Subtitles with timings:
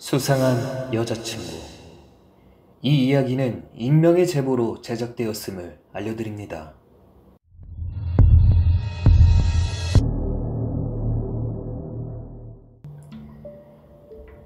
[0.00, 1.44] 수상한 여자친구.
[2.80, 6.72] 이 이야기는 익명의 제보로 제작되었음을 알려드립니다.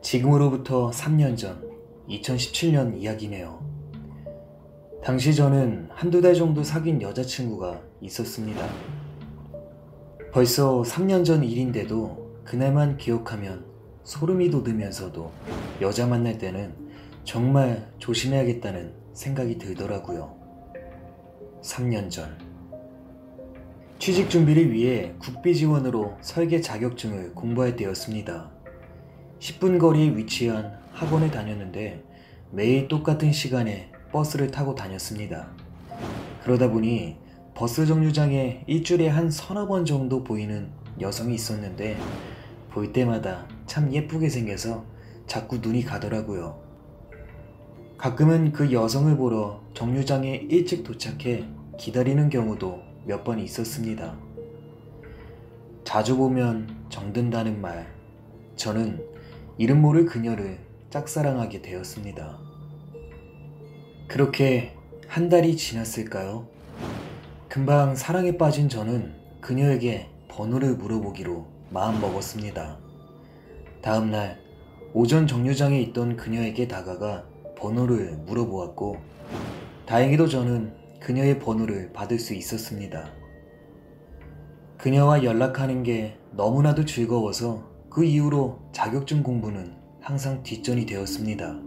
[0.02, 1.62] 지금으로부터 3년 전,
[2.08, 3.64] 2017년 이야기네요.
[5.04, 8.68] 당시 저는 한두 달 정도 사귄 여자친구가 있었습니다.
[10.32, 13.73] 벌써 3년 전 일인데도 그날만 기억하면
[14.04, 15.32] 소름이 돋으면서도
[15.80, 16.74] 여자 만날 때는
[17.24, 20.36] 정말 조심해야겠다는 생각이 들더라고요.
[21.62, 22.36] 3년 전.
[23.98, 28.50] 취직 준비를 위해 국비 지원으로 설계 자격증을 공부할 때였습니다.
[29.38, 32.04] 10분 거리에 위치한 학원에 다녔는데
[32.50, 35.48] 매일 똑같은 시간에 버스를 타고 다녔습니다.
[36.42, 37.16] 그러다 보니
[37.54, 41.96] 버스 정류장에 일주일에 한 서너 번 정도 보이는 여성이 있었는데
[42.70, 44.84] 볼 때마다 참 예쁘게 생겨서
[45.26, 46.62] 자꾸 눈이 가더라고요.
[47.98, 51.44] 가끔은 그 여성을 보러 정류장에 일찍 도착해
[51.78, 54.16] 기다리는 경우도 몇 번 있었습니다.
[55.84, 57.86] 자주 보면 정든다는 말,
[58.56, 59.04] 저는
[59.58, 60.58] 이름 모를 그녀를
[60.90, 62.38] 짝사랑하게 되었습니다.
[64.08, 64.74] 그렇게
[65.08, 66.46] 한 달이 지났을까요?
[67.48, 72.83] 금방 사랑에 빠진 저는 그녀에게 번호를 물어보기로 마음 먹었습니다.
[73.84, 74.40] 다음 날
[74.94, 78.96] 오전 정류장에 있던 그녀에게 다가가 번호를 물어보았고
[79.84, 83.12] 다행히도 저는 그녀의 번호를 받을 수 있었습니다.
[84.78, 91.60] 그녀와 연락하는 게 너무나도 즐거워서 그 이후로 자격증 공부는 항상 뒷전이 되었습니다.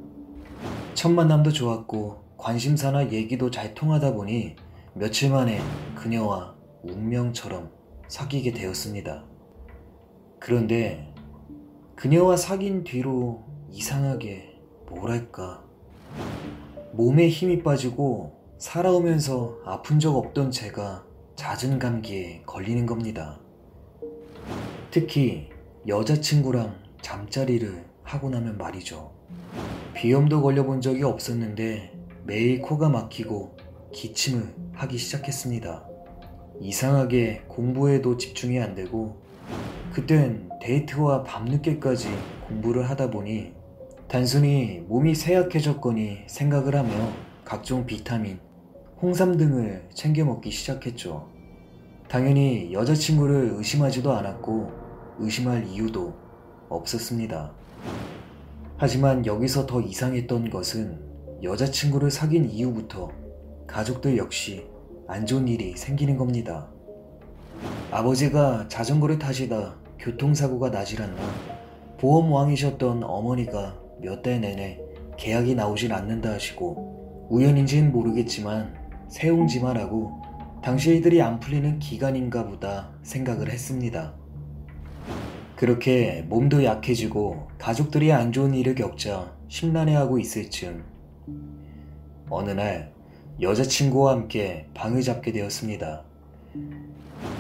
[0.95, 4.55] 첫 만남도 좋았고 관심사나 얘기도 잘 통하다 보니
[4.95, 5.59] 며칠 만에
[5.93, 7.69] 그녀와 운명처럼
[8.07, 9.23] 사귀게 되었습니다.
[10.39, 11.13] 그런데
[11.97, 15.63] 그녀와 사귄 뒤로 이상하게 뭐랄까
[16.93, 21.03] 몸에 힘이 빠지고 살아오면서 아픈 적 없던 제가
[21.35, 23.39] 잦은 감기에 걸리는 겁니다.
[24.91, 25.49] 특히
[25.87, 29.11] 여자친구랑 잠자리를 하고 나면 말이죠.
[29.95, 31.93] 비염도 걸려본 적이 없었는데
[32.25, 33.57] 매일 코가 막히고
[33.91, 35.83] 기침을 하기 시작했습니다.
[36.61, 39.26] 이상하게 공부에도 집중이 안 되고
[39.97, 42.07] 그땐 데이트와 밤늦게까지
[42.47, 43.51] 공부를 하다 보니
[44.07, 46.91] 단순히 몸이 쇠약해졌거니 생각을 하며
[47.43, 48.39] 각종 비타민,
[49.01, 51.27] 홍삼 등을 챙겨 먹기 시작했죠.
[52.07, 54.71] 당연히 여자친구를 의심하지도 않았고
[55.17, 56.13] 의심할 이유도
[56.69, 57.51] 없었습니다.
[58.77, 61.01] 하지만 여기서 더 이상했던 것은
[61.41, 63.09] 여자친구를 사귄 이후부터
[63.65, 64.67] 가족들 역시
[65.07, 66.69] 안 좋은 일이 생기는 겁니다.
[67.89, 71.17] 아버지가 자전거를 타시다 교통사고가 나질 않나
[71.99, 74.79] 보험왕이셨던 어머니가 몇 달 내내
[75.17, 78.75] 계약이 나오질 않는다 하시고 우연인지는 모르겠지만
[79.09, 80.21] 세웅지마라고
[80.61, 84.13] 당시 일들이 안 풀리는 기간인가 보다 생각을 했습니다.
[85.55, 90.83] 그렇게 몸도 약해지고 가족들이 안 좋은 일을 겪자 심란해하고 있을 즈음
[92.29, 92.93] 어느 날
[93.41, 96.03] 여자친구와 함께 방을 잡게 되었습니다.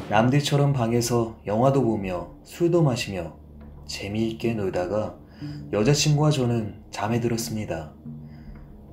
[0.09, 3.35] 남들처럼 방에서 영화도 보며 술도 마시며
[3.85, 5.17] 재미있게 놀다가
[5.71, 7.93] 여자친구와 저는 잠에 들었습니다.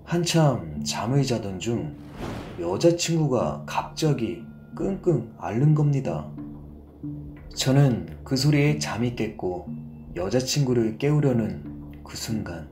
[0.04, 1.96] 한참 잠을 자던 중
[2.60, 4.42] 여자친구가 갑자기
[4.74, 6.28] 끙끙 앓는 겁니다.
[7.54, 9.68] 저는 그 소리에 잠이 깼고
[10.16, 12.68] 여자친구를 깨우려는 그 순간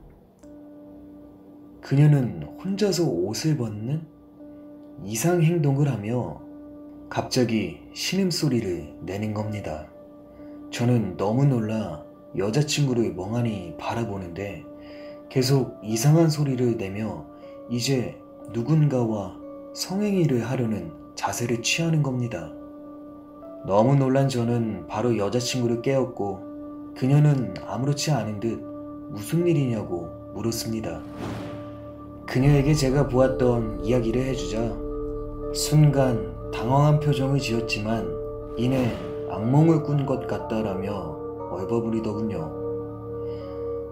[1.81, 4.05] 그녀는 혼자서 옷을 벗는
[5.03, 6.42] 이상 행동을 하며
[7.09, 9.87] 갑자기 신음소리를 내는 겁니다.
[10.71, 12.03] 저는 너무 놀라
[12.35, 14.63] 여자친구를 멍하니 바라보는데
[15.29, 17.25] 계속 이상한 소리를 내며
[17.69, 18.17] 이제
[18.51, 19.37] 누군가와
[19.73, 22.51] 성행위를 하려는 자세를 취하는 겁니다.
[23.65, 28.61] 너무 놀란 저는 바로 여자친구를 깨웠고 그녀는 아무렇지 않은 듯
[29.09, 31.01] 무슨 일이냐고 물었습니다.
[32.25, 34.75] 그녀에게 제가 보았던 이야기를 해주자
[35.53, 38.07] 순간 당황한 표정을 지었지만
[38.57, 38.95] 이내
[39.29, 41.17] 악몽을 꾼 것 같다라며
[41.51, 42.63] 얼버무리더군요.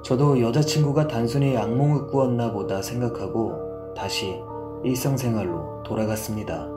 [0.03, 4.39] 저도 여자친구가 단순히 악몽을 꾸었나 보다 생각하고 다시
[4.83, 6.67] 일상생활로 돌아갔습니다.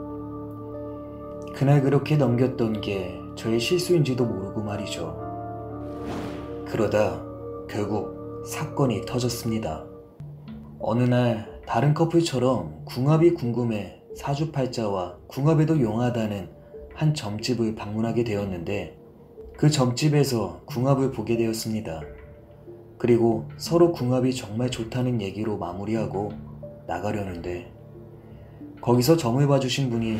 [1.53, 5.21] 그날 그렇게 넘겼던 게 저의 실수인지도 모르고 말이죠.
[6.67, 7.21] 그러다
[7.69, 9.85] 결국 사건이 터졌습니다.
[10.79, 16.49] 어느 날 다른 커플처럼 궁합이 궁금해 사주팔자와 궁합에도 용하다는
[16.93, 18.97] 한 점집을 방문하게 되었는데
[19.57, 22.01] 그 점집에서 궁합을 보게 되었습니다.
[22.97, 26.31] 그리고 서로 궁합이 정말 좋다는 얘기로 마무리하고
[26.87, 27.71] 나가려는데
[28.81, 30.17] 거기서 점을 봐주신 분이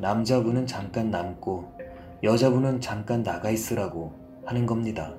[0.00, 1.72] 남자분은 잠깐 남고
[2.24, 4.12] 여자분은 잠깐 나가 있으라고
[4.44, 5.14] 하는 겁니다.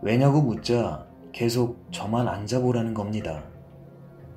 [0.00, 3.44] 왜냐고 묻자 계속 저만 앉아보라는 겁니다.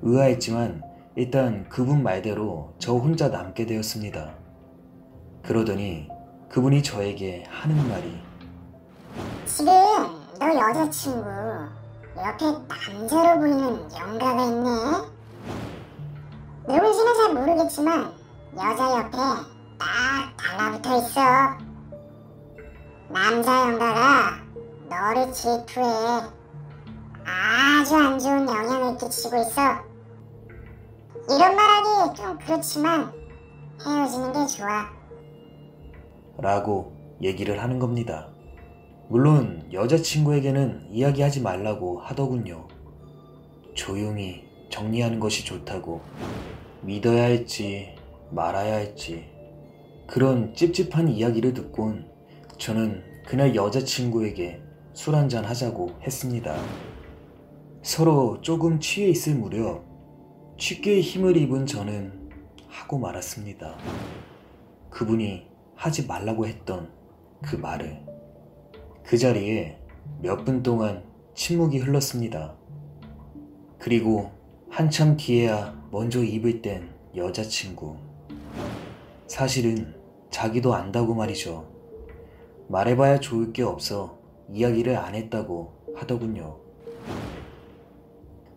[0.02, 4.34] 의아했지만 일단 그분 말대로 저 혼자 남게 되었습니다.
[5.42, 6.08] 그러더니
[6.48, 8.18] 그분이 저에게 하는 말이
[9.44, 9.72] 지금
[10.38, 11.28] 너 여자친구
[12.16, 14.70] 옆에 남자로 보이는 영가가 있네.
[16.68, 18.12] 누군지는 잘 모르겠지만
[18.54, 19.18] 여자 옆에
[19.78, 21.20] 딱 달라붙어 있어.
[23.08, 24.36] 남자 영가가
[24.88, 25.86] 너를 질투해
[27.24, 29.91] 아주 안 좋은 영향을 끼치고 있어.
[31.28, 33.12] 이런 말하기 좀 그렇지만
[33.84, 34.90] 헤어지는 게 좋아.
[36.38, 36.92] 라고
[37.22, 38.28] 얘기를 하는 겁니다.
[39.08, 42.66] 물론 여자친구에게는 이야기하지 말라고 하더군요.
[43.74, 46.00] 조용히 정리하는 것이 좋다고
[46.82, 47.94] 믿어야 할지
[48.30, 49.30] 말아야 할지
[50.06, 52.10] 그런 찝찝한 이야기를 듣곤
[52.58, 54.60] 저는 그날 여자친구에게
[54.94, 56.54] 술 한잔 하자고 했습니다.
[57.82, 59.91] 서로 조금 취해 있을 무렵
[60.62, 62.30] 쉽게 힘을 입은 저는
[62.68, 63.76] 하고 말았습니다.
[64.90, 66.88] 그분이 하지 말라고 했던
[67.42, 68.00] 그 말을.
[69.02, 69.76] 그 자리에
[70.20, 71.02] 몇 분 동안
[71.34, 72.54] 침묵이 흘렀습니다.
[73.80, 74.30] 그리고
[74.70, 77.96] 한참 뒤에야 먼저 입을 뗀 여자친구.
[79.26, 79.96] 사실은
[80.30, 81.68] 자기도 안다고 말이죠.
[82.68, 84.16] 말해봐야 좋을 게 없어
[84.48, 86.60] 이야기를 안 했다고 하더군요.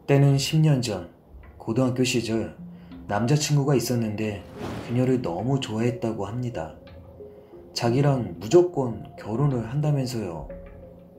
[0.06, 1.15] 때는 10년 전
[1.66, 2.56] 고등학교 시절
[3.08, 4.44] 남자친구가 있었는데
[4.88, 6.76] 그녀를 너무 좋아했다고 합니다.
[7.74, 10.48] 자기랑 무조건 결혼을 한다면서요.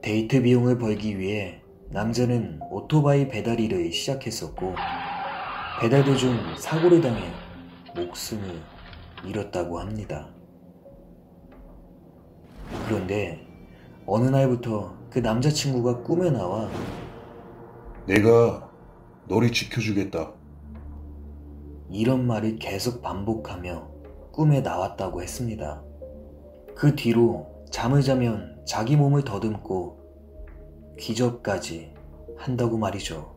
[0.01, 1.59] 데이트 비용을 벌기 위해
[1.89, 4.73] 남자는 오토바이 배달 일을 시작했었고
[5.81, 7.29] 배달 도중 사고를 당해
[7.93, 8.61] 목숨을
[9.25, 10.29] 잃었다고 합니다.
[12.87, 13.45] 그런데
[14.05, 16.69] 어느 날부터 그 남자친구가 꿈에 나와
[18.05, 18.66] 내가
[19.27, 20.31] 너를 지켜주겠다.
[21.89, 23.87] 이런 말을 계속 반복하며
[24.31, 25.81] 꿈에 나왔다고 했습니다.
[26.75, 29.97] 그 뒤로 잠을 자면 자기 몸을 더듬고
[30.97, 31.93] 기접까지
[32.37, 33.35] 한다고 말이죠.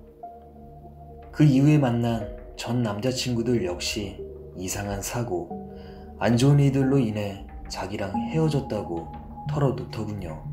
[1.32, 4.22] 그 이후에 만난 전 남자친구들 역시
[4.56, 5.74] 이상한 사고,
[6.18, 9.12] 안 좋은 일들로 인해 자기랑 헤어졌다고
[9.48, 10.44] 털어놓더군요.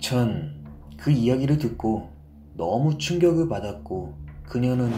[0.00, 0.62] 전
[1.02, 2.08] 그 이야기를 듣고
[2.54, 4.14] 너무 충격을 받았고
[4.44, 4.90] 그녀는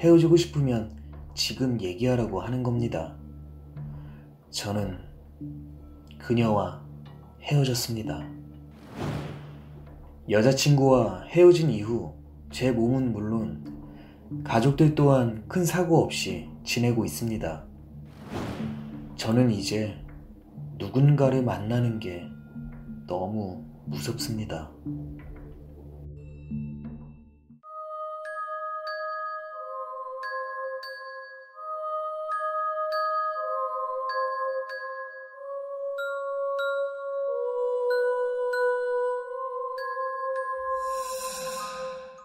[0.00, 0.96] 헤어지고 싶으면
[1.34, 3.16] 지금 얘기하라고 하는 겁니다.
[4.50, 4.98] 저는
[6.18, 6.82] 그녀와
[7.42, 8.26] 헤어졌습니다.
[10.28, 12.14] 여자친구와 헤어진 이후
[12.50, 13.64] 제 몸은 물론
[14.42, 17.64] 가족들 또한 큰 사고 없이 지내고 있습니다.
[19.14, 19.96] 저는 이제
[20.78, 22.24] 누군가를 만나는 게
[23.06, 24.70] 너무 무섭습니다.